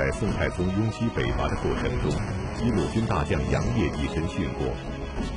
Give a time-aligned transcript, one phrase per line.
[0.00, 2.10] 在宋太宗雍西北伐的过程中，
[2.56, 4.72] 西路军大将杨业以身殉国。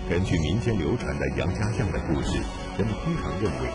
[0.09, 2.39] 根据民间流传的杨家将的故事，
[2.77, 3.67] 人们通常认为，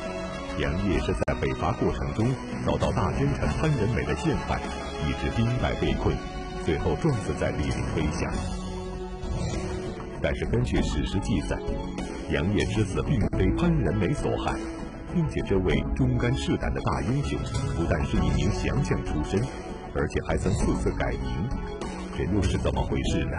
[0.64, 2.34] 杨业是在北伐过程中
[2.64, 4.58] 遭到大奸臣潘仁美的陷害，
[5.06, 6.16] 以致兵败被困，
[6.64, 8.32] 最后撞死在李陵碑下。
[10.22, 11.58] 但是根据史实记载，
[12.30, 14.54] 杨业之死并非潘仁美所害，
[15.12, 17.38] 并且这位忠肝赤胆的大英雄，
[17.76, 19.38] 不但是一名降将出身，
[19.94, 21.48] 而且还曾四次改名，
[22.16, 23.36] 这又是怎么回事呢？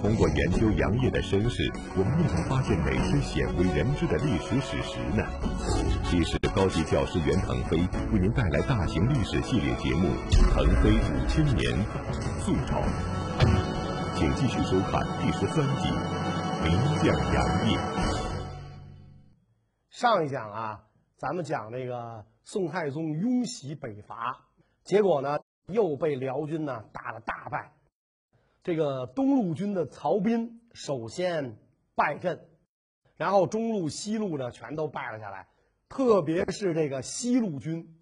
[0.00, 5.22] 通过研究杨业的身世，我们又能发现哪些鲜为人知的历史史实呢？
[6.10, 7.78] 历史高级教师袁腾飞
[8.12, 10.08] 为您带来大型历史系列节目
[10.50, 11.72] 《腾飞五千年·
[12.40, 12.80] 宋朝》，
[14.16, 15.88] 请继续收看第十三集
[16.66, 17.78] 《名将杨业》。
[19.88, 20.80] 上一讲啊，
[21.16, 24.48] 咱们讲那个宋太宗雍喜北伐，
[24.84, 27.72] 结果呢又被辽军呢打了大败。
[28.62, 31.56] 这个东路军的曹彬首先
[31.94, 32.46] 败阵，
[33.16, 35.48] 然后中路、西路呢全都败了下来，
[35.88, 37.96] 特别是这个西路军，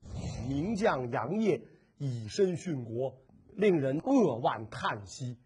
[0.49, 1.63] 名将杨业
[1.97, 3.17] 以身殉国，
[3.55, 5.39] 令人扼腕叹息。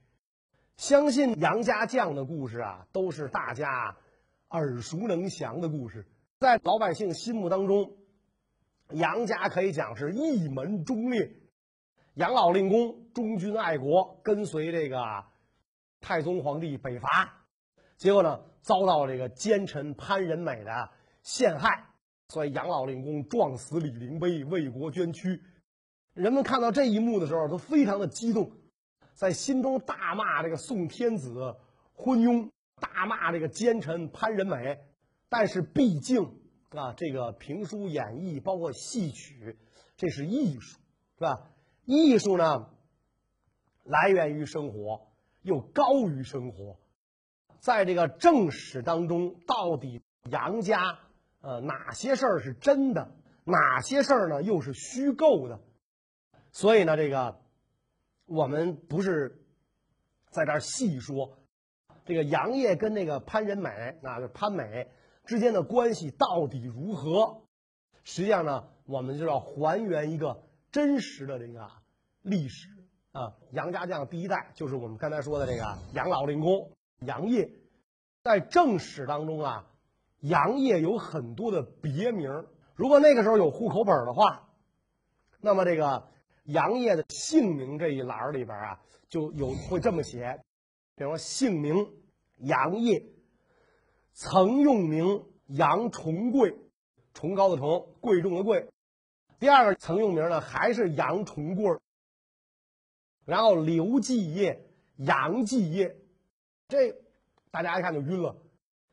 [0.77, 3.97] 相信杨家将的故事啊，都是大家
[4.49, 6.09] 耳熟能详的故事，
[6.41, 7.97] 在老百姓心目当中，
[8.91, 11.33] 杨家可以讲是一门忠烈。
[12.15, 15.25] 杨老令公忠君爱国，跟随这个
[16.01, 17.09] 太宗皇帝北伐，
[17.97, 20.91] 结果呢遭到这个奸臣潘仁美的
[21.23, 21.87] 陷害，
[22.29, 25.43] 所以杨老令公撞死李陵碑，为国捐躯。
[26.13, 28.53] 人们看到这一幕的时候，都非常的激动，
[29.15, 31.57] 在心中大骂这个宋天子
[31.95, 32.49] 昏庸，
[32.81, 34.79] 大骂这个奸臣潘仁美。
[35.29, 39.59] 但是毕竟啊，这个评书演绎包括戏曲，
[39.97, 40.79] 这是艺术，
[41.19, 41.51] 是吧？
[41.85, 42.71] 艺术呢，
[43.85, 45.07] 来源于生活，
[45.43, 46.79] 又高于生活。
[47.61, 50.99] 在这个正史当中，到底杨家
[51.41, 53.15] 呃哪些事儿是真的，
[53.45, 55.61] 哪些事儿呢又是虚构的？
[56.53, 57.41] 所以呢，这个
[58.27, 59.45] 我们不是
[60.31, 61.39] 在这儿细说
[62.05, 63.71] 这个杨业跟那个潘仁美
[64.03, 64.89] 啊，潘美
[65.25, 67.43] 之间的关系到底如何？
[68.03, 70.43] 实际上呢，我们就要还原一个。
[70.73, 71.71] 真实的这个
[72.23, 72.69] 历史
[73.13, 77.49] 啊，杨家将第一代就是我们刚才说的这个杨老令公杨业，
[78.25, 79.71] 在正史当中啊，
[80.19, 82.45] 杨业有很多的别名。
[82.75, 84.49] 如果那个时候有户口本的话，
[85.41, 86.09] 那么这个
[86.43, 90.43] 杨业的姓名这一栏里边啊，就有会这么写，
[90.97, 91.87] 比如说姓名
[92.39, 93.07] 杨业，
[94.15, 96.57] 曾用名杨崇贵，
[97.13, 98.71] 崇高的崇，贵重的贵。
[99.41, 101.79] 第二个曾用名呢，还是杨重贵
[103.25, 104.65] 然后刘继业、
[104.97, 105.97] 杨继业，
[106.69, 106.95] 这
[107.51, 108.37] 大家一看就晕了。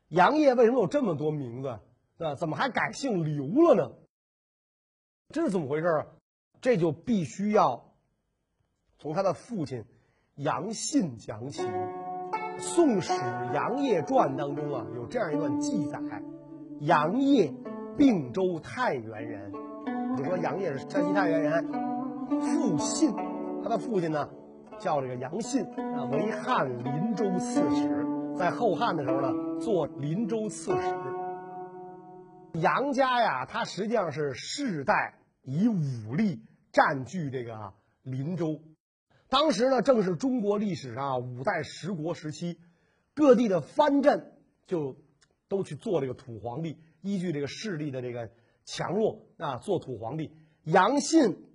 [0.08, 1.78] 杨业为什么有这么多名字？
[2.18, 2.34] 对吧？
[2.34, 3.94] 怎么还改姓刘了呢？
[5.30, 6.06] 这是怎么回事啊？
[6.60, 7.94] 这就必须要
[8.98, 9.84] 从他的父亲
[10.34, 11.62] 杨信讲起。
[12.58, 13.12] 《宋史·
[13.52, 15.98] 杨业传》当中啊，有这样一段记载：
[16.80, 17.52] 杨业，
[17.96, 19.52] 并州太原人。
[20.16, 21.72] 就说杨业是山西太原人，
[22.28, 23.14] 父信，
[23.62, 24.28] 他的父亲呢
[24.78, 30.94] 叫这个杨信啊，为汉林州刺史，在后汉的时候呢做林州刺史。
[32.60, 38.60] 杨家呀，他实际上是世代以武力占据这个林州。
[39.32, 42.58] 当时呢，正是中国历史上五代十国时期，
[43.14, 44.34] 各地的藩镇
[44.66, 44.94] 就
[45.48, 48.30] 都去做这个土皇帝，依据这个势力的这个。
[48.64, 50.30] 强弱啊，做土皇帝。
[50.62, 51.48] 杨信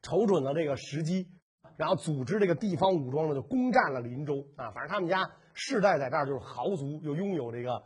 [0.00, 1.28] 瞅准了这个时机，
[1.76, 4.70] 然后组织这个地方武装呢，就攻占了林州啊。
[4.70, 7.82] 反正他们家世代在这儿就是豪族，又拥有这个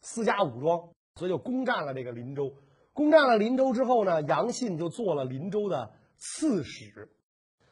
[0.00, 2.54] 私家武装，所以就攻占了这个林州。
[2.94, 7.10] 攻占了林州之后呢，杨信就做了林州的刺史。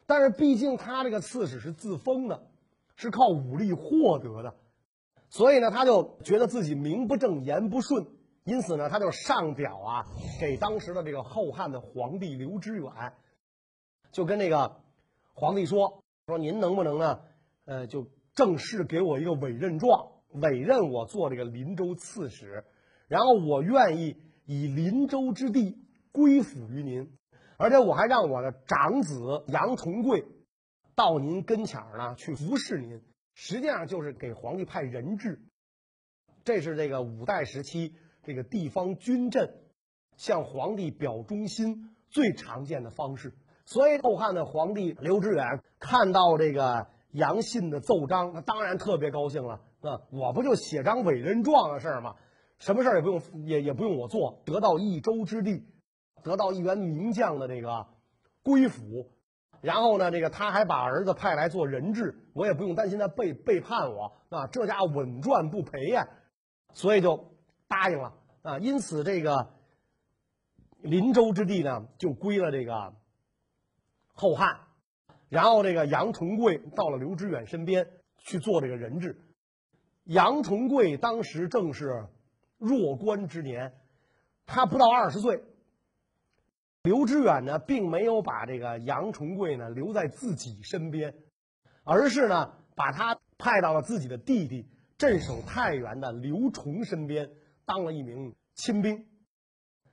[0.06, 2.46] 但是毕竟他这个刺史是自封的，
[2.96, 4.54] 是靠武力获得的，
[5.30, 8.06] 所以呢，他就觉得自己名不正言不顺。
[8.44, 10.06] 因此呢，他就上表啊，
[10.38, 13.14] 给当时的这个后汉的皇帝刘知远，
[14.12, 14.82] 就跟那个
[15.32, 17.20] 皇帝说说您能不能呢，
[17.64, 22.64] 呃，就正式给我一个委任状，委任我做这个林州刺史，
[23.08, 25.78] 然后我愿意以林州之地
[26.12, 27.10] 归附于您，
[27.64, 30.26] 而且我还让我的长子杨重贵
[30.94, 33.00] 到您跟前儿呢去服侍您，
[33.32, 35.40] 实际上就是给皇帝派人质。
[36.44, 37.94] 这是这个五代时期。
[38.22, 39.54] 这个地方军镇
[40.18, 43.34] 向皇帝表忠心最常见的方式，
[43.64, 49.62] 所以后汉的皇帝刘知远看到这个杨信的奏章，那当然特别高兴了。
[49.80, 52.16] 那，我不就写张委任状的事儿吗？
[52.58, 55.66] 什么事儿也不用，也也不用我做，得到益州之地，
[56.24, 57.86] 得到一员名将的这个
[58.42, 59.12] 归附，
[59.60, 66.08] 然后呢，这个他还把儿子派来做人质，我也不用担心他背背叛我啊，这家稳赚不赔呀，
[66.72, 67.36] 所以就
[67.68, 68.58] 答应了啊。
[68.58, 69.50] 因此，这个
[70.80, 72.94] 林州之地呢，就归了这个
[74.14, 74.60] 后汉，
[75.28, 77.86] 然后这个杨重贵到了刘知远身边
[78.16, 79.20] 去做这个人质。
[80.04, 82.08] 杨重贵当时正是
[82.56, 83.74] 弱冠之年，
[84.46, 85.44] 他不到二十岁。
[86.84, 91.14] 刘知远呢，并没有把这个杨重贵呢留在自己身边，
[91.82, 97.30] 而是呢把他派到了自己的弟弟镇守太原的刘崇身边，
[97.64, 99.06] 当了一名亲兵。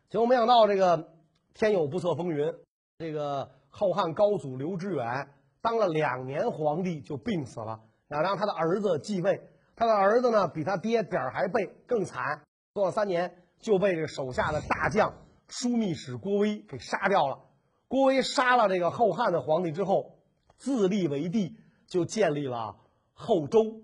[0.10, 1.14] 结果没想到，这个
[1.54, 2.54] 天有不测风云，
[2.98, 5.30] 这个后汉高祖刘知远
[5.62, 7.80] 当了两年皇帝就病死了，
[8.10, 9.50] 想让他的儿子继位。
[9.78, 12.42] 他的儿子呢，比他爹点儿还背更惨，
[12.74, 15.14] 做了三年就被这手下的大将
[15.52, 17.44] 枢密使郭威给杀掉了。
[17.88, 20.18] 郭威杀了这个后汉的皇帝之后，
[20.58, 21.58] 自立为帝，
[21.88, 22.78] 就建立了
[23.12, 23.84] 后周。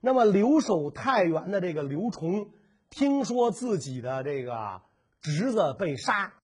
[0.00, 2.50] 那么留守太原的这个刘崇，
[2.90, 4.82] 听说自己的这个
[5.20, 6.34] 侄子被杀，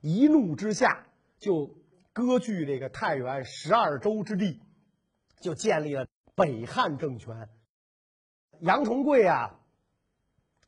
[0.00, 1.06] 一怒之下
[1.38, 1.74] 就
[2.12, 4.60] 割据这个太原十二州之地，
[5.40, 7.48] 就建立了北汉政权。
[8.60, 9.58] 杨重贵啊，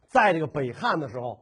[0.09, 1.42] 在这个北汉的时候，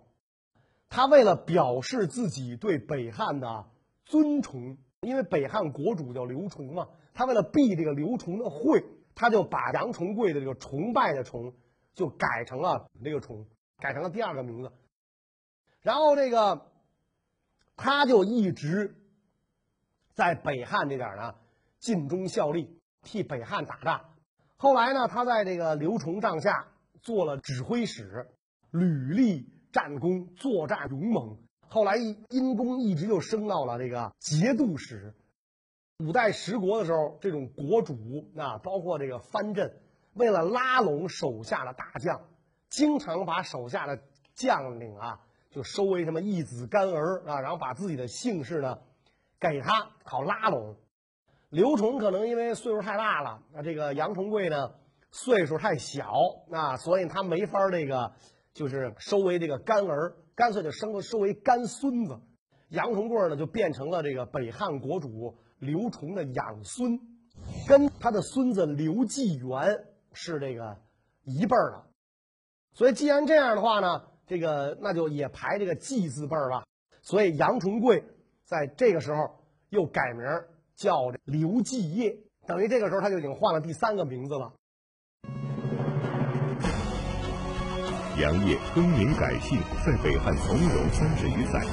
[0.90, 3.64] 他为了表示自己对北汉的
[4.04, 8.84] 尊崇，因为北汉国主叫刘崇嘛，他为了避这个刘崇的讳，
[9.14, 11.54] 他就把杨重贵的这个崇拜的崇，
[11.94, 13.46] 就改成了这个崇，
[13.78, 14.72] 改成了第二个名字。
[15.80, 16.66] 然后这个，
[17.76, 18.96] 他就一直
[20.12, 21.36] 在北汉这点呢
[21.78, 24.10] 尽忠效力，替北汉打仗。
[24.56, 26.66] 后来呢，他在这个刘崇帐下
[27.00, 28.28] 做了指挥使，
[28.72, 31.38] 屡立战功，作战勇猛。
[31.68, 31.96] 后来
[32.30, 35.14] 因功一直就升到了这个节度使。
[35.98, 37.94] 五代十国的时候，这种国主
[38.36, 39.80] 啊，包括这个藩镇，
[40.14, 42.22] 为了拉拢手下的大将，
[42.70, 44.00] 经常把手下的
[44.34, 45.20] 将领啊，
[45.50, 48.78] 就收为什么义子干儿啊，然后把自己的姓氏呢，
[49.38, 50.76] 给他，好拉拢。
[51.50, 54.72] 刘崇可能因为岁数太大了，那这个杨重贵呢
[55.10, 56.12] 岁数太小，
[56.48, 58.12] 那所以他没法这个
[58.52, 62.20] 就是收为这个干儿，干脆就升了收为干孙子。
[62.68, 67.00] 杨重贵呢就变成了这个北汉国主刘崇的养孙，
[67.68, 70.78] 跟他的孙子刘继元是这个
[71.24, 71.86] 一辈儿的。
[72.74, 76.64] 所以既然这样的话呢，这个那就也排这个继字辈儿吧。
[77.02, 78.04] 所以杨重贵
[78.44, 80.24] 在这个时候又改名。
[80.76, 84.54] 叫刘继业，等于这个时候他就已经换了第三个名字了。
[88.20, 91.64] 杨业更名改姓，在北汉从容三十余载，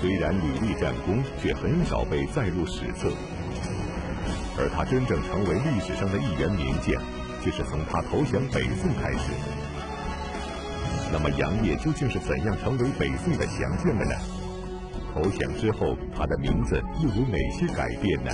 [0.00, 3.12] 虽然屡立战功，却很少被载入史册。
[4.56, 7.02] 而他真正成为历史上的一员名将，
[7.44, 9.32] 却是从他投降北宋开始。
[11.12, 14.14] 那么杨业究竟是怎样成为北宋的降将的呢？
[15.12, 18.30] 投降之后，他的名字又有哪些改变呢？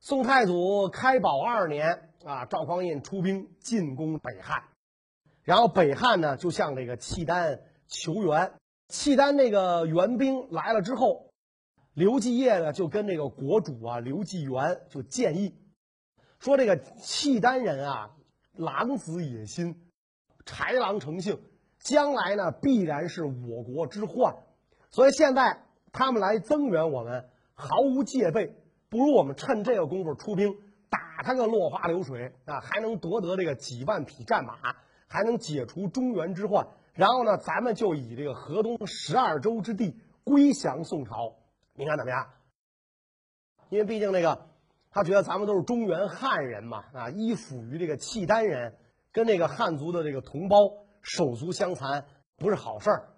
[0.00, 4.64] 宋太祖开宝二年啊，赵匡胤出兵进攻北汉，
[5.44, 8.52] 然后北汉呢就向这个契丹求援。
[8.88, 11.30] 契丹那个援兵来了之后，
[11.94, 15.54] 刘继业呢就跟这个国主啊刘继元就建议
[16.40, 18.10] 说：“这个契丹人啊，
[18.54, 19.80] 狼子野心，
[20.44, 21.40] 豺狼成性。”
[21.78, 24.34] 将来呢，必然是我国之患，
[24.90, 28.56] 所以现在他们来增援我们，毫无戒备，
[28.88, 30.56] 不如我们趁这个功夫出兵，
[31.16, 34.76] 打他个落花流水啊，还能夺得这个几万匹战马，
[35.08, 36.68] 还能解除中原之患。
[36.92, 41.36] 然后呢，咱们就以这个河东十二州之地归降宋朝，
[41.74, 42.26] 你看怎么样？
[43.70, 44.46] 因为毕竟那个
[44.90, 48.76] 他觉得咱们都是中原汉人嘛，啊，依附于这个契丹人，
[49.12, 50.58] 跟那个汉族的这个同胞。
[51.08, 52.04] 手足相残
[52.36, 53.10] 不是好事儿，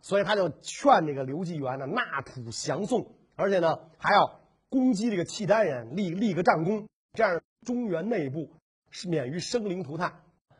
[0.00, 8.48] 所以他就劝这个刘继元呢纳土降宋，而且呢还要攻击这个契丹人，立立个战功，这样中原内部
[8.88, 10.14] 是免于生灵涂炭。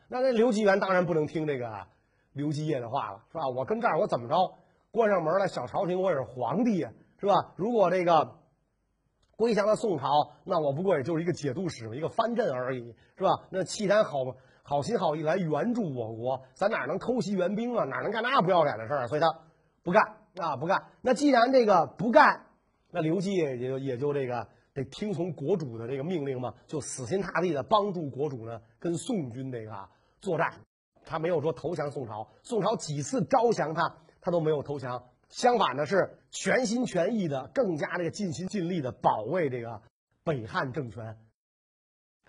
[0.07, 1.87] 那那刘继元当然不能听这个
[2.33, 3.47] 刘继业的话了，是吧？
[3.47, 4.35] 我跟这儿我怎么着
[4.91, 7.53] 关上门来小朝廷，我也是皇帝呀，是吧？
[7.55, 8.35] 如果这个
[9.35, 13.29] 归降了宋朝，那我不过也就是一个节度使，一个藩镇而已，是吧？
[13.49, 14.35] 那契丹好？
[14.69, 17.85] 好心好意来援助我国，咱哪能偷袭援兵啊？
[17.85, 19.07] 哪能干那不要脸的事儿？
[19.07, 19.27] 所以他
[19.81, 20.87] 不干啊，不干。
[20.99, 22.47] 那既然这个不干，
[22.91, 29.89] 那刘基业也就也就这个得听从国主的这个命令嘛，就死心塌地的帮助国主呢跟宋军这个
[30.21, 30.53] 作战。
[31.03, 35.03] 他没有说投降宋朝，宋朝几次招降他，他都没有投降。
[35.29, 39.81] 相反的是全心全意的，更加这个尽心尽力的保卫这个
[40.23, 41.17] 北汉政权。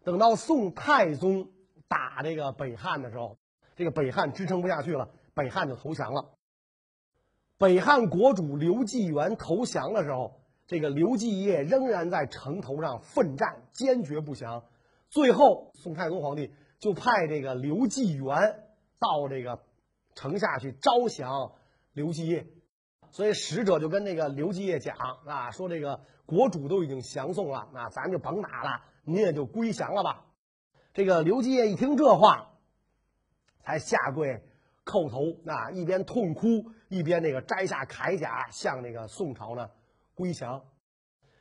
[0.05, 1.50] 等到宋太宗
[1.87, 3.37] 打这个北汉的时候，
[3.76, 6.31] 这个北汉支撑不下去了，北汉就投降了。
[7.59, 14.64] 北汉国主刘继元投降的时候，这个刘继业仍然在城头上奋战，坚决不降。
[15.08, 18.62] 最后，宋太宗皇帝就派这个刘继元
[19.00, 19.60] 到这个
[20.14, 21.52] 城下去招降
[21.94, 22.46] 刘继业。
[23.10, 24.94] 所以使者就跟那个刘继业讲
[25.25, 30.26] 啊，说这个国主都已经降宋了，那咱就甭打了，您也就归降了吧。
[30.92, 32.50] 这个刘继业一听这话，
[33.60, 34.42] 才下跪
[34.84, 39.70] 叩头，啊，一边痛哭一边那个摘下铠甲，向那个宋朝呢
[40.18, 40.64] 归降。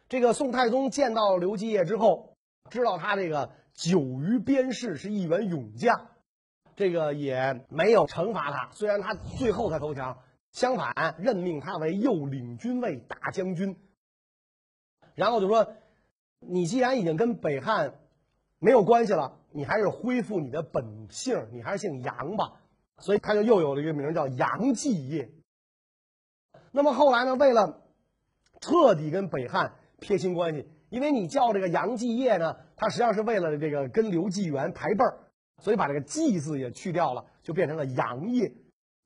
[0.08, 2.38] 这个宋太宗见到刘继业之后，
[2.70, 6.10] 知道他这个久于边事，是一员勇将，
[6.76, 8.70] 这个也没有惩罚他。
[8.72, 10.20] 虽然他最后才投降。
[10.54, 13.78] 相反，任命他为右领军卫大将军。
[15.14, 15.76] 然后就说
[16.40, 18.00] ：“你既然已经跟北汉
[18.58, 22.62] 没有关系了，你还是恢复你的本姓，你还是姓杨吧。”
[22.98, 25.30] 所以他就又有了一个名叫杨继业。
[26.72, 27.84] 那么后来呢，为了
[28.62, 35.20] 彻底跟北汉撇清关系，因为你叫这个杨继业呢，他实际上是为了这个跟刘继元排辈儿，
[35.62, 38.52] 所以把这个“继”字也去掉了，就变成了杨业。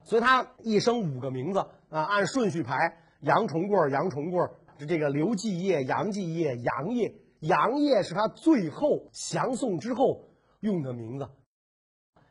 [0.03, 4.47] 所以他一生五个名字啊，按顺序排：杨重贵、杨重贵，
[4.87, 7.15] 这个刘继业、杨继业、杨业。
[7.39, 10.29] 杨业是他最后降宋之后
[10.59, 11.29] 用的名字。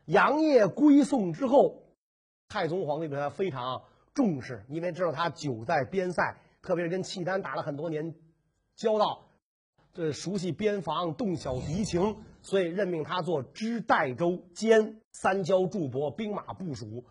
[0.05, 1.83] 杨业归宋之后，
[2.47, 3.81] 太宗皇帝对他非常
[4.13, 8.15] 重视，因为知道他久在边塞，特别是跟契丹打了很多年
[8.75, 9.29] 交道，
[9.93, 17.05] 这熟悉边防、洞晓敌情，所以任命他做知代州兼三交驻泊兵马部署。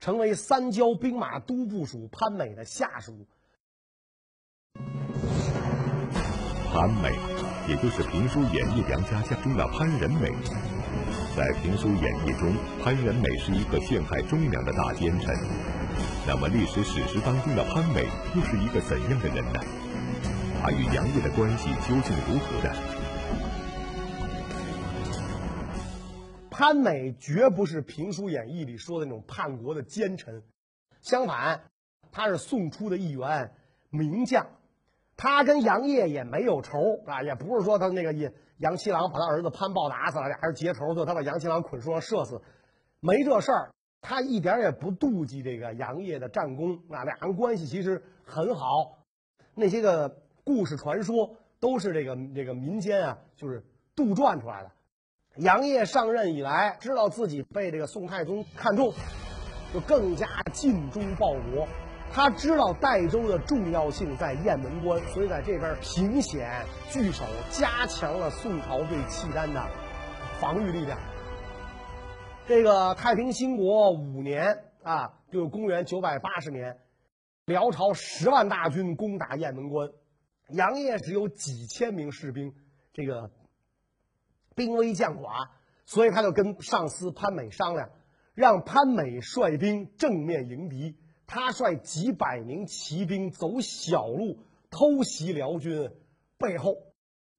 [0.00, 3.26] 成为三交兵马都部署潘美的下属。
[6.72, 7.12] 潘美，
[7.68, 10.30] 也就是评书演义梁家将中的潘仁美。
[11.36, 15.81] 在评书演义中，潘仁美是一个陷害忠良的大奸臣。
[16.24, 19.58] 那么，历史史实当中的潘美又是一个怎样的人呢？
[20.62, 22.72] 他与杨业的关系究竟如何呢？
[26.48, 30.44] 潘美绝不是评书演义里说的那种叛国的奸臣，
[31.00, 31.62] 相反，
[32.12, 33.52] 他是宋初的一员
[33.90, 34.46] 名将。
[35.16, 42.40] 他跟杨业也没有仇啊，也不是说他那个杨杨七郎把他儿子潘豹打死了，俩人结仇，就他把杨七郎捆树上射死，
[43.00, 43.72] 没这事儿。
[44.02, 48.98] 他一点也不妒忌这个杨业的战功啊，俩人关系其实很好。
[49.54, 54.72] 那些个故事传说都是这个这个民间啊，就是杜撰出来的。
[55.36, 58.92] 杨业上任以来，知道自己被这个宋太宗看中，
[59.72, 61.68] 就更加尽忠报国。
[62.12, 69.64] 他知道代州的重要性在雁门关，所以在这边凭险据守，加强了宋朝对契丹的
[70.40, 70.98] 防御力量。
[72.48, 76.80] 这个太平兴国五年啊，就是公元九百八十年，
[77.44, 79.90] 辽朝十万大军攻打雁门关，
[80.48, 82.54] 杨业只有几千名士兵，
[82.92, 83.30] 这个。
[84.54, 85.48] 兵微将寡，
[85.86, 87.88] 所以他就跟上司潘美商量，
[88.34, 95.90] 让潘美率兵正面迎敌，他率几百名骑兵走小路偷袭辽军
[96.36, 96.76] 背后。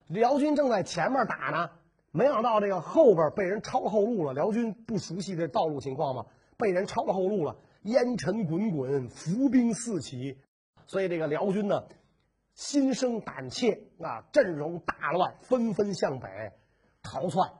[0.07, 1.69] 辽军正在前面打呢，
[2.15, 4.33] 没想到这个后边被人抄后路了。
[4.33, 6.25] 辽军不熟悉这道路情况嘛，
[6.57, 10.37] 被人抄了后路了，烟尘滚滚，伏兵四起，
[10.85, 11.83] 所以这个辽军呢
[12.53, 16.27] 心生胆怯啊，阵容大乱，纷纷向北。
[17.01, 17.51] 逃窜，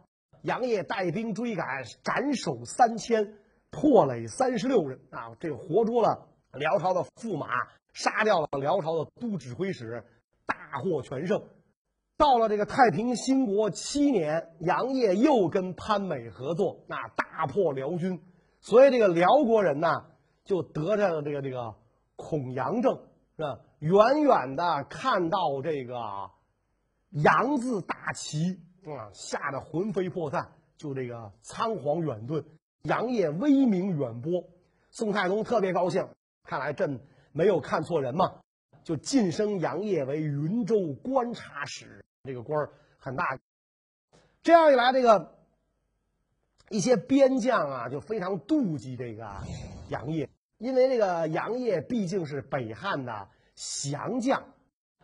[0.44, 3.34] 杨业带兵追赶，斩首三千，
[3.72, 5.36] 破垒三十六人啊！
[5.40, 7.48] 这个活捉了辽朝的驸马，
[7.92, 10.06] 杀掉了辽朝的都指挥使，
[10.46, 11.44] 大获全胜。
[12.18, 18.22] 到了这个太平兴国七年，杨业又跟潘美合作，那大破辽军，
[18.62, 19.88] 所以这个辽国人呢，
[20.46, 21.76] 就得上了这个这个
[22.16, 23.00] 恐杨症，
[23.36, 23.60] 是吧？
[23.80, 25.96] 远远的看到这个
[27.12, 28.60] “杨”字大旗。
[28.86, 32.44] 啊，吓得魂飞魄散，就这个仓皇远遁。
[32.82, 34.44] 杨业威名远播，
[34.92, 36.06] 宋太宗特别高兴，
[36.44, 37.00] 看来朕
[37.32, 38.42] 没有看错人嘛，
[38.84, 43.40] 就晋升杨业为云州观察使，这个官儿很大。
[44.42, 45.36] 这样一来，这个
[46.70, 49.26] 一些边将啊，就非常妒忌这个
[49.90, 54.44] 杨业，因为这个杨业毕竟是北汉的降将，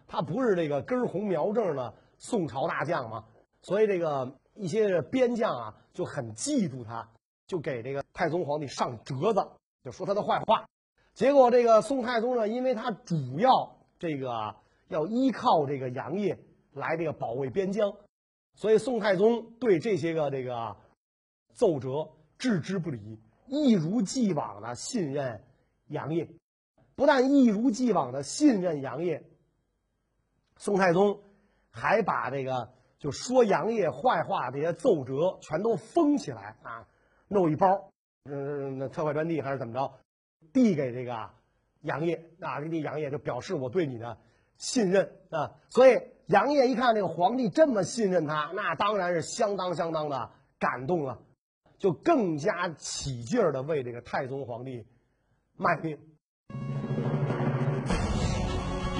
[0.07, 3.25] 他不是这个根红苗正的宋朝大将嘛，
[3.61, 7.09] 所以这个一些边将啊就很嫉妒他，
[7.47, 9.47] 就给这个太宗皇帝上折子，
[9.83, 10.67] 就说他的坏话。
[11.19, 14.55] 结果这个宋太宗呢，因为他主要这个
[14.87, 16.39] 要依靠这个杨业
[16.71, 17.93] 来这个保卫边疆，
[18.53, 20.77] 所以宋太宗对这些个这个
[21.51, 25.43] 奏折置之不理，一如既往的信任
[25.87, 26.29] 杨业。
[26.95, 29.21] 不但一如既往的信任杨业，
[30.55, 31.19] 宋太宗
[31.69, 36.87] 还把这个就说杨业坏话这些奏折全都封起来啊，
[37.27, 37.91] 弄一包，
[38.23, 39.93] 嗯，那特快专递还是怎么着？
[40.53, 41.29] 递给这个
[41.81, 44.17] 杨业啊，这杨业就表示我对你的
[44.57, 51.19] 信任啊，所以杨业一看这个皇帝这么信任他，那当然是相当相当的感动了，
[51.77, 54.85] 就更加起劲儿的为这个太宗皇帝
[55.55, 55.97] 卖命。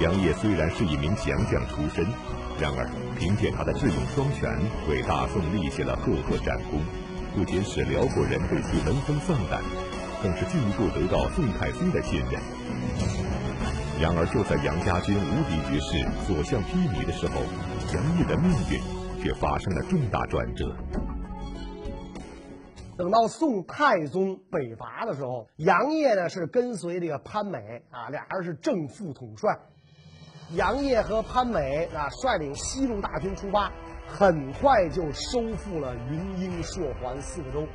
[0.00, 2.06] 杨业虽然是一名降将出身，
[2.58, 4.50] 然而凭借他的智勇双全，
[4.88, 6.80] 为大宋立下了赫赫战功，
[7.34, 9.62] 不仅使辽国人对其闻风丧胆。
[10.22, 12.40] 更是进一步得到宋太宗的信任。
[14.00, 17.42] 然而，就在杨家军无敌局势所向披靡的时候，
[17.92, 18.80] 杨业的命运
[19.22, 20.74] 却发生了重大转折。
[22.96, 29.58] 等到宋太宗北伐的时候，杨业呢是跟随这个潘美啊，俩人是正副统帅。
[30.54, 33.70] 杨业和潘美啊率领西路大军出发，
[34.08, 37.66] 很快就收复了云英、朔环四个州。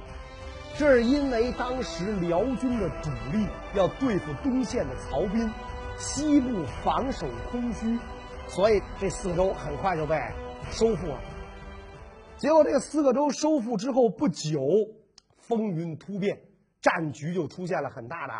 [0.77, 5.49] 这是因为当时辽军的主力要对付东线的曹兵，
[5.97, 7.97] 西部防守空虚，
[8.49, 10.19] 所以这四个州很快就被
[10.69, 11.17] 收复了。
[12.35, 14.59] 结果这四个州收复之后不久，
[15.37, 16.41] 风云突变，
[16.81, 18.33] 战局就出现了很大的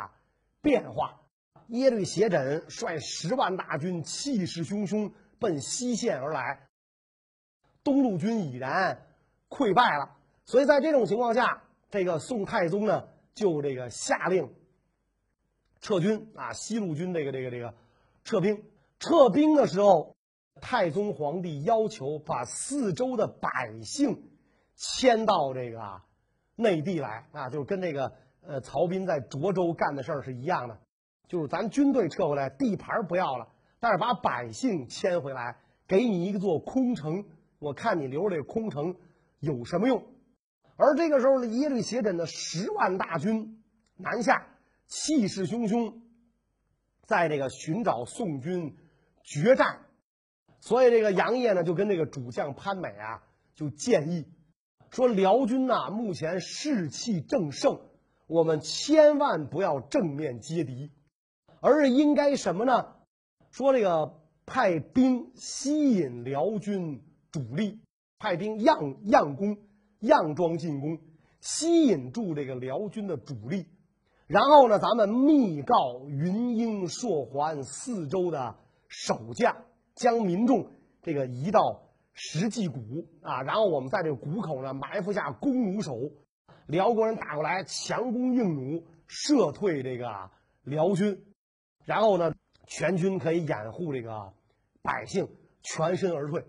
[0.61, 1.21] 变化。
[1.67, 6.67] 耶律斜轸率十万大军，气势汹汹奔西线而来，
[7.81, 9.07] 东路军已然
[9.47, 10.17] 溃败了。
[10.43, 11.63] 所以在这种情况下，
[11.95, 14.53] 这个宋太宗呢，就这个下令
[15.79, 17.73] 撤军啊，西路军这个这个这个
[18.23, 18.63] 撤兵。
[18.99, 20.15] 撤兵的时候，
[20.61, 24.29] 太宗皇帝要求把四周的百姓
[24.75, 26.01] 迁到这个
[26.55, 30.79] 内地来啊，就跟这个呃曹彬在涿州干的事儿是一样的，
[31.27, 33.47] 就是咱军队撤回来，地盘不要了，
[33.79, 37.25] 但是把百姓迁回来，给你一座空城，
[37.59, 38.95] 我看你留这空城
[39.39, 40.03] 有什么用？
[40.77, 43.63] 而这个时候呢，耶律斜轸的十万大军
[43.95, 44.47] 南下，
[44.87, 45.93] 气势汹汹，
[47.03, 48.75] 在这个寻找宋军
[49.23, 49.81] 决战。
[50.59, 54.25] 所以这个杨业呢，就跟这个主将潘美啊，就建议
[54.89, 57.79] 说：辽军呐，目前士气正盛，
[58.27, 60.91] 我们千万不要正面接敌，
[61.61, 62.95] 而是应该什么呢？
[63.51, 67.79] 说这个派兵吸引辽军主力，
[68.19, 69.57] 派兵佯佯攻。
[70.01, 70.99] 佯装进攻，
[71.39, 73.65] 吸引住这个辽军的主力，
[74.27, 78.55] 然后呢，咱们密告云英、朔环四周的
[78.87, 86.11] 守将，将民众这个移到石矶谷啊，然后我们在这个谷口呢埋伏下弓弩手，
[86.67, 90.31] 辽国人打过来，强弓硬弩射退这个
[90.63, 91.23] 辽军，
[91.83, 92.33] 然后呢，
[92.67, 94.33] 全军可以掩护这个
[94.81, 95.27] 百姓
[95.61, 96.43] 全身而退。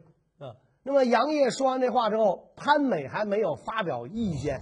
[0.86, 4.60] 那么杨业说完这话之后，潘美还没有发表意见，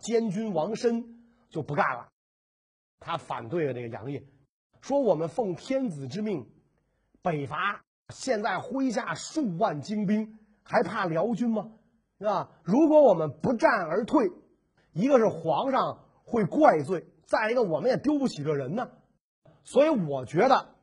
[0.00, 2.08] 监军王申就不干了，
[3.00, 4.22] 他反对了这个杨业，
[4.82, 6.46] 说我们奉天子之命
[7.22, 11.72] 北伐，现在麾下数万精兵，还怕辽军吗？
[12.18, 12.50] 是吧？
[12.64, 14.30] 如果我们不战而退，
[14.92, 18.90] 一个是皇上会怪罪，再一个我们也丢不起这人呢。
[19.64, 20.74] 所以我觉得，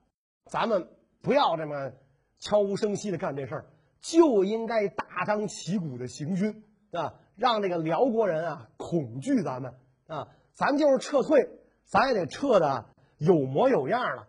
[0.46, 0.90] 咱们
[1.22, 1.92] 不要这么
[2.40, 3.66] 悄无声息的干这事儿。
[4.02, 9.74] 就应该大张旗鼓的行军啊，让这个辽国人啊恐惧咱们
[10.08, 11.50] 啊，咱就是撤退，
[11.86, 12.86] 咱也得撤的
[13.18, 14.28] 有模有样的，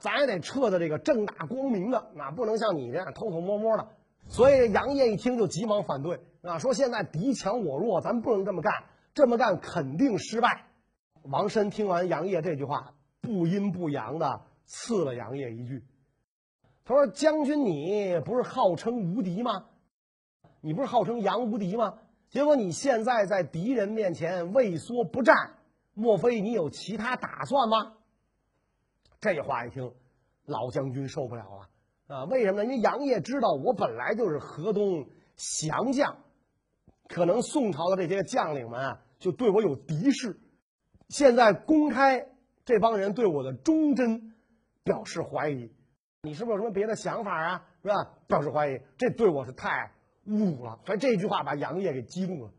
[0.00, 3.88] 咱也得撤的这个正大光明的，那不能像你这样偷偷摸摸的。
[4.28, 8.72] 所以杨业一听就急忙反对啊，说现在敌强我弱，咱不能这么干，
[9.12, 10.66] 这么干肯定失败。
[11.22, 15.84] 王申听完杨业这句话，不阴不阳的刺了杨业一句。
[16.90, 19.66] 他说：“将军，你不是号称无敌吗？
[20.60, 21.98] 你不是号称杨无敌吗？
[22.30, 25.36] 结果你现在在敌人面前畏缩不战，
[25.94, 27.92] 莫非你有其他打算吗？”
[29.20, 29.94] 这话一听，
[30.46, 31.44] 老将军受不了
[32.08, 32.24] 了啊！
[32.24, 32.64] 为什么呢？
[32.64, 36.16] 因为杨业知道我本来就是河东降将，
[37.06, 40.40] 可能宋朝的这些将领们啊，就对我有敌视。
[41.08, 42.26] 现在公开
[42.64, 44.34] 这帮人对我的忠贞
[44.82, 45.70] 表示怀疑。
[46.22, 47.66] 你是不是有什么别的想法啊？
[47.82, 48.10] 是吧？
[48.26, 49.92] 表示怀疑，这对我是太
[50.26, 50.78] 侮辱了。
[50.84, 52.52] 所以这句话把杨业给激怒了，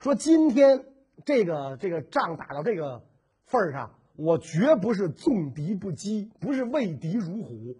[0.00, 0.84] 说今天
[1.24, 3.02] 这个这个仗打到这个
[3.46, 7.78] 份儿上，我绝不是纵敌不击，不是畏敌如虎。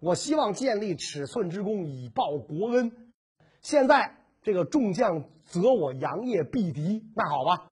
[0.00, 3.12] 我希望建立尺寸之功，以报国恩。
[3.60, 7.68] 现在这个众将责我杨业避敌，那好吧，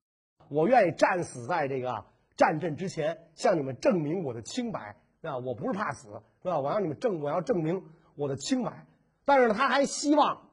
[0.50, 2.04] 我愿意战死在这个
[2.36, 4.96] 战阵之前，向你们证明我的清白。
[5.26, 6.08] 啊，我不是怕死，
[6.42, 6.60] 是吧？
[6.60, 7.82] 我让你们证，我要证明
[8.14, 8.86] 我的清白。
[9.24, 10.50] 但是，他还希望，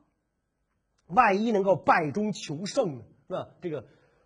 [1.07, 3.49] 万一能够败中求胜呢，是吧？
[3.61, 3.85] 这个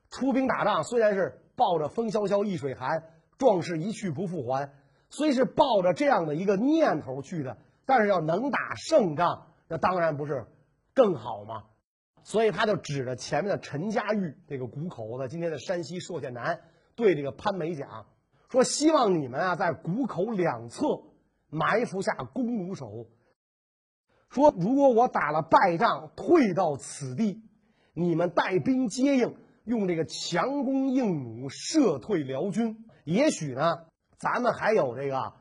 [0.09, 3.03] 出兵打仗，虽然是抱着“风萧萧易水寒，
[3.37, 4.71] 壮士一去不复还”，
[5.09, 10.45] 虽是抱着这样的一个念头去的，但是要能打胜仗，那当然不是
[10.93, 11.65] 更好吗？
[12.23, 16.61] 所以他就指着前面的陈家峪这个谷口，在今天的山西朔县南，
[16.95, 18.05] 对这个潘美讲。
[18.49, 21.01] 说希望你们啊，在谷口两侧
[21.49, 23.07] 埋伏下弓弩手。
[24.29, 27.43] 说如果我打了败仗，退到此地，
[27.93, 33.85] 你们带兵接应，用这个强弓硬弩射退辽军，也许呢，
[34.17, 35.33] 咱们还有这个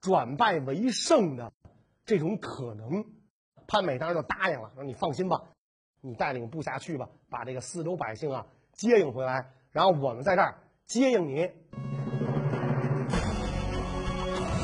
[0.00, 1.52] 转败为胜的
[2.04, 3.04] 这种可能。
[3.66, 5.42] 潘美当时就答应了，说你放心吧，
[6.00, 11.50] 你带领部下去吧，把这个四周百姓啊接应回来，然后我们在这儿接应你。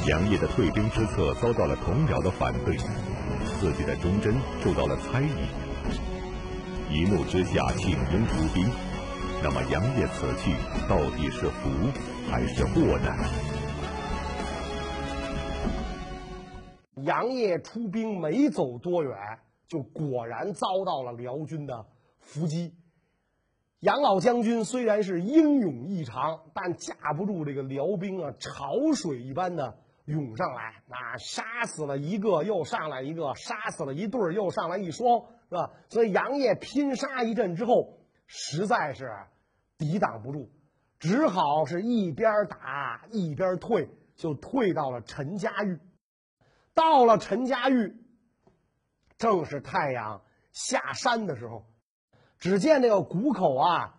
[0.07, 2.77] 杨业的退兵之策遭到了同僚的反对，
[3.59, 8.69] 自己的忠贞受到了猜疑，一怒之下请缨出兵。
[9.43, 10.53] 那么杨业此去
[10.87, 11.71] 到底是福
[12.31, 13.15] 还是祸呢？
[16.97, 19.17] 杨业出兵没走多远，
[19.69, 21.87] 就果然遭到了辽军的
[22.21, 22.75] 伏击。
[23.81, 29.79] 杨老将军虽然是英勇异常，但架不住这个辽兵啊，潮水一般的。
[30.05, 31.17] 涌上来啊！
[31.17, 35.71] 杀死了一个，又上来一个；杀死了一对，又上来一双，是吧？
[35.89, 39.11] 所以杨业拼杀一阵之后，实在是
[39.79, 40.51] 抵挡不住，
[40.99, 45.81] 只好是一边打一边退，就退到了陈家峪。
[46.75, 47.95] 到了陈家峪，
[49.17, 51.65] 正是太阳下山的时候。
[52.39, 53.95] 只见这个谷口啊，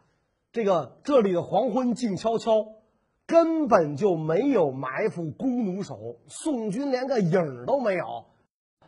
[0.52, 2.54] 这个这里的黄昏静悄悄。
[3.28, 8.26] 根本就没有埋伏弓弩手，宋军连个影儿都没有。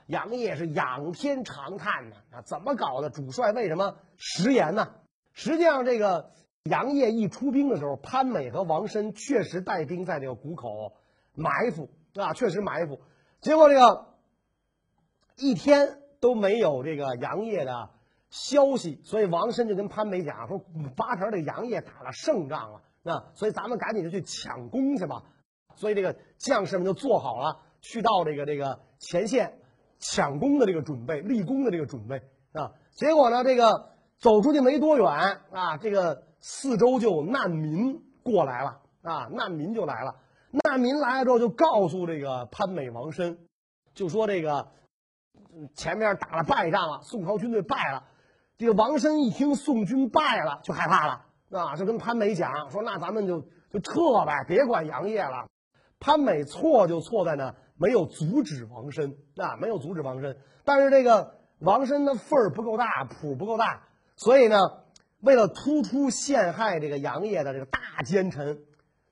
[0.05, 3.09] 杨业是仰天长叹呢，啊，怎么搞的？
[3.09, 4.93] 主帅为什么食言呢？
[5.33, 6.31] 实际上，这个
[6.63, 10.93] 杨业一出兵的时候，潘美和王申确实带兵在这个谷口
[11.33, 13.01] 埋伏，啊，确实埋伏。
[13.41, 14.13] 结果这个
[15.35, 17.89] 一天都没有这个杨业的
[18.29, 20.59] 消息，所以王申就跟潘美讲说
[20.95, 25.23] ：“八成这杨业打了胜仗了。”那所以咱们赶紧就去抢功去吧，
[25.75, 29.59] 所以这个将士们就做好了去到这个这个前线
[29.99, 32.21] 抢功的这个准备，立功的这个准备
[32.53, 32.73] 啊。
[32.91, 40.15] 结果呢，这个走出去没多远啊，这个四周就难民过来了啊，难民就来了。
[40.49, 43.37] 难民来了之后，就告诉这个潘美、王申，
[43.93, 44.71] 就说这个
[45.75, 48.05] 前面打了败仗了，宋朝军队败了。
[48.57, 51.25] 这个王申一听宋军败了，就害怕了。
[51.51, 55.47] 啊，就跟潘美讲说，那咱们就就撤呗，别管杨业了。
[55.99, 60.37] 潘美错就错在呢，没有阻止王申，啊，没有阻止王申。
[60.63, 64.57] 但是这个王申的份儿不够大，谱不够大，所以呢，
[65.21, 68.59] 为了突出陷害这个杨业的这个大奸臣，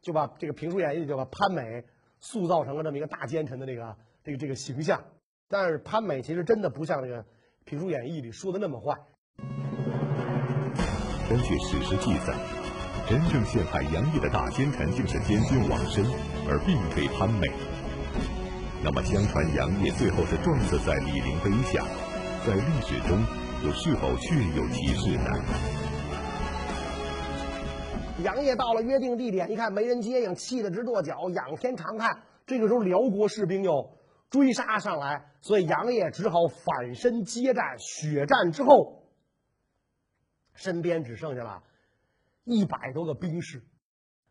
[0.02, 1.86] 就把这个《评书演义》就把潘美
[2.20, 5.04] 塑造成了这么一个大奸臣的这个这个这个形象。
[5.48, 7.24] 但是潘美其实真的不像这个
[7.64, 8.96] 《评书演义》里说的那么坏。
[11.28, 12.36] 根据史实记载，
[13.10, 16.06] 真正陷害杨业的大奸臣竟是监军王申，
[16.48, 17.48] 而并非潘美。
[18.84, 21.84] 那么，相传杨业最后是撞死在李陵碑下，
[22.46, 23.18] 在历史中
[23.66, 25.32] 又是否确有其事呢？
[28.24, 32.20] 杨业到了约定地点，一看没人接应，气得直跺脚，仰天长叹。
[32.46, 33.98] 这个时候，辽国士兵又
[34.30, 37.80] 追杀上来，所以杨业只好反身接战。
[37.80, 39.02] 血战之后。
[40.56, 41.64] 身边只剩下了
[42.44, 43.62] 一百多个兵士，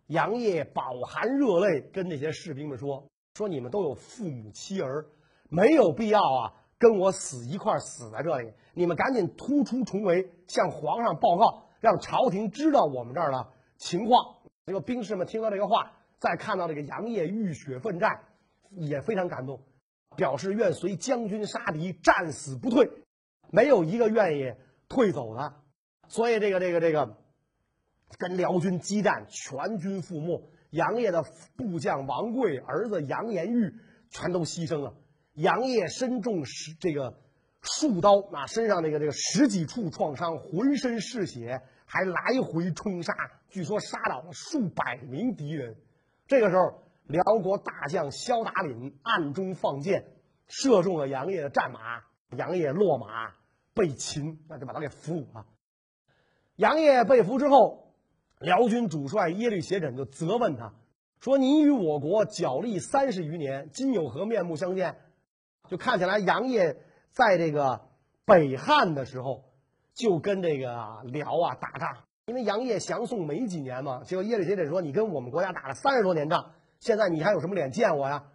[0.07, 5.07] 杨业饱含热泪跟那些士兵们说：“说你们都有父母妻儿，
[5.49, 8.53] 没有必要啊跟我死一块死在这里。
[8.75, 18.11] 你们赶紧突出重围，向皇上报告，让朝廷知道我们这儿的情况。”这个兵士们听到这个话，再看到这个杨业浴血奋战，
[18.71, 19.61] 也非常感动，
[20.17, 22.91] 表示愿随将军杀敌，战死不退，
[23.51, 24.55] 没有一个愿意
[24.89, 25.55] 退走的。
[26.09, 27.17] 所以这个这个这个，
[28.19, 30.51] 跟辽军激战，全军覆没。
[30.71, 31.25] 杨业的
[31.57, 33.75] 部将王贵、儿子杨延玉
[34.11, 34.95] 全都牺牲了。
[35.35, 37.21] 杨业身中十这个
[37.61, 43.15] 数刀，啊，身上这个这个十几处创伤，浑身是血，还来回冲杀，
[43.49, 45.77] 据说杀倒了数百名敌人。
[46.27, 50.07] 这个时候，辽国大将萧达林暗中放箭，
[50.49, 52.03] 射中了杨业的战马，
[52.37, 53.33] 杨业落马
[53.75, 55.47] 被擒，那就把他给俘虏了。
[56.57, 57.93] 杨业被俘之后，
[58.39, 60.73] 辽军主帅耶律斜轸就责问他
[61.21, 64.97] 说：“你与我国角力三十余年，今有何面目相见？”
[65.69, 66.77] 就看起来杨业
[67.11, 67.81] 在这个
[68.25, 69.45] 北汉的时候，
[69.95, 74.03] 就跟这个辽啊打仗，因为杨业降宋没几年嘛。
[74.05, 78.27] 结果耶律斜轸说：“你跟我们国家打了三十多年仗，现在你还有什么脸见我呀？”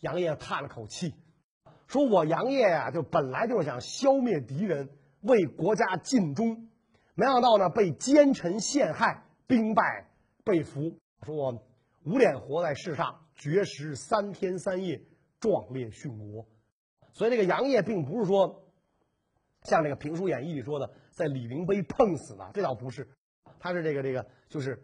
[0.00, 1.14] 杨业叹了口气，
[1.86, 4.88] 说：“我杨业呀，就本来就是想消灭敌人，
[5.20, 6.68] 为国家尽忠，
[7.14, 10.10] 没想到呢被奸臣陷害，兵败
[10.44, 10.98] 被俘。
[11.24, 11.62] 说我
[12.04, 15.02] 无脸活在世上，绝食三天三夜。”
[15.42, 16.46] 壮烈殉国，
[17.12, 18.62] 所以这个杨业并不是说
[19.64, 23.10] 像这个《评书演义》里说的在李陵碑碰死的，这倒不是，
[23.58, 24.80] 他是这个这个就是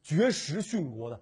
[0.00, 1.20] 绝食殉国的，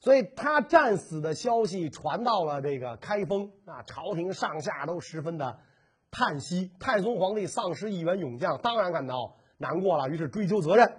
[0.00, 5.60] 所以他战死的消息传到了这个开封啊，朝廷上下都十分的
[6.10, 6.72] 叹息。
[6.80, 10.90] 太宗皇帝丧失一员勇将，当然感到难过了，于是追究责任。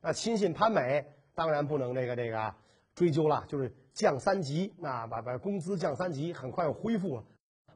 [0.00, 2.54] 那亲信潘美当然不能这个这个
[2.94, 3.74] 追究了，就是。
[3.94, 7.22] 降三级，那把把工资降三级，很快又恢复了。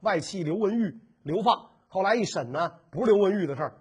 [0.00, 3.74] 外戚刘文玉流放，后来一审呢，不是刘文玉的事儿，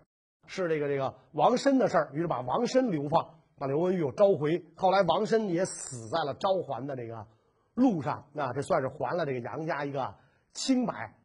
[0.45, 4.63] 是这个这个王申的事儿，于是把王申流放，把刘文玉又召回。
[4.75, 7.25] 后来王申也死在了召还的这个
[7.73, 10.13] 路上，那这算是还了这个杨家一个
[10.53, 11.15] 清白。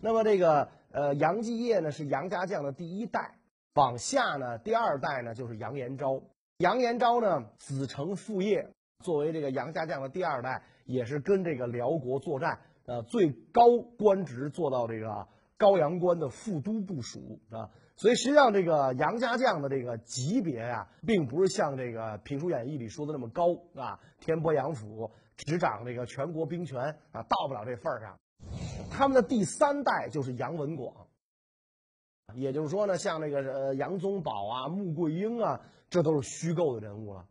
[0.00, 3.34] 那么这个呃杨继业呢是杨家将的第一代，
[3.74, 6.22] 往下呢第二代呢就是杨延昭。
[6.58, 8.70] 杨延昭呢子承父业。
[9.02, 17.70] 作为这个杨家将的第二代，也是跟这个辽国作战，呃，最高官职做到这个高阳关的副都部署啊。
[17.96, 23.98] 所以实际上，这个杨家将的这个级别啊，并不是像这个《评书演义》里说的那么高啊。
[24.20, 28.18] 天波杨府执掌这个全国兵权啊，到不了这份儿上。
[28.90, 30.94] 他们的第三代就是杨文广，
[32.34, 37.26] 也就是说呢，像那个呃杨宗保啊、穆桂英啊，这都是虚构的人物了。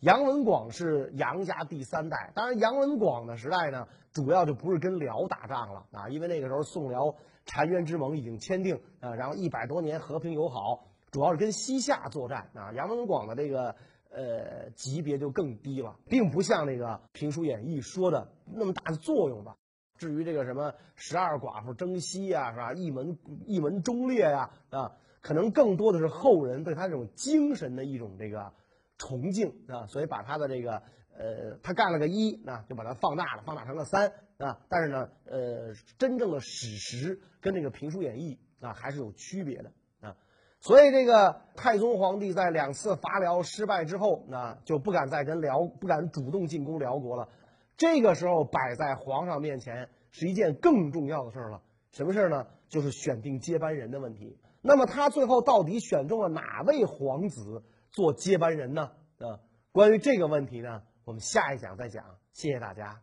[0.00, 7.14] 杨文广是杨家第三代，当然杨文广的时代呢，主要就不是跟辽打仗了啊，因为那个时候宋辽
[7.46, 12.72] 澶渊之盟已经签订啊，然后一百多年和平友好，主要是跟西夏作战啊。
[12.72, 13.76] 杨文广的这个
[14.10, 19.56] 呃级别就更低了，并不像那个《评书演义》说的那么大的作用吧。
[20.02, 22.72] 至于这个什么十二寡妇征西呀，是吧？
[22.72, 28.52] 一门一门忠烈呀，啊，可能更多的是后人对他这种精神的一种这个。
[28.98, 30.80] 崇敬啊，所以把他的这个
[31.18, 34.60] 呃，他干了个一，那就把它放大了，放大成了三啊。
[34.68, 40.14] 但是呢，呃，真正的史实跟这个《评书演义》啊还是有区别的啊。
[40.60, 47.28] 所以这个太宗皇帝在两次伐辽失败之后，那就不敢再跟辽不敢主动进攻辽国了。
[47.76, 51.62] 这个时候摆在皇上面前是一件更重要的事儿了。
[51.90, 52.46] 什么事儿呢？
[52.68, 54.38] 就是选定接班人的问题。
[54.62, 57.62] 那么他最后到底选中了哪位皇子？
[57.90, 58.92] 做接班人呢？
[59.18, 59.40] 啊，
[59.72, 62.04] 关于这个问题呢，我们下一讲再讲。
[62.32, 63.02] 谢谢大家。